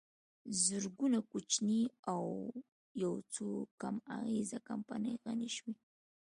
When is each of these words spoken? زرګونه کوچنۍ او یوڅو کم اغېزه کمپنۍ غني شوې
زرګونه 0.63 1.19
کوچنۍ 1.31 1.81
او 2.13 2.21
یوڅو 3.01 3.49
کم 3.81 3.95
اغېزه 4.15 4.57
کمپنۍ 4.69 5.13
غني 5.23 5.49
شوې 5.57 5.73